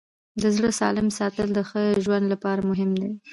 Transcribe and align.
د 0.41 0.43
زړه 0.55 0.69
سالم 0.79 1.07
ساتل 1.17 1.47
د 1.53 1.59
ښه 1.69 1.83
ژوند 2.03 2.25
لپاره 2.33 2.61
مهم 2.69 2.89
دي. 3.01 3.09